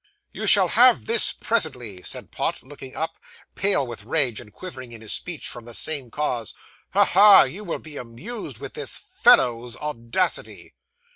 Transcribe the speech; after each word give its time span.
'You 0.31 0.47
shall 0.47 0.69
have 0.69 1.05
this 1.05 1.31
presently,' 1.31 2.01
said 2.01 2.31
Pott, 2.31 2.63
looking 2.63 2.95
up, 2.95 3.19
pale 3.53 3.85
with 3.85 4.03
rage, 4.03 4.39
and 4.41 4.51
quivering 4.51 4.93
in 4.93 5.01
his 5.01 5.13
speech, 5.13 5.47
from 5.47 5.65
the 5.65 5.75
same 5.75 6.09
cause. 6.09 6.55
'Ha! 6.95 7.05
ha! 7.05 7.43
you 7.43 7.63
will 7.63 7.77
be 7.77 7.97
amused 7.97 8.57
with 8.57 8.73
this 8.73 8.97
fellow's 8.97 9.77
audacity. 9.77 10.73